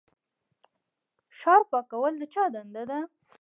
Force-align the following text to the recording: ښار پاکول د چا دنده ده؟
ښار 1.37 1.61
پاکول 1.71 2.13
د 2.17 2.23
چا 2.33 2.43
دنده 2.53 2.83
ده؟ 2.89 2.99